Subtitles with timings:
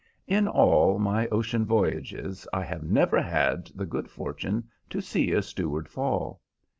[0.25, 5.43] In all my ocean voyages I have never had the good fortune to see a
[5.43, 6.41] steward fall.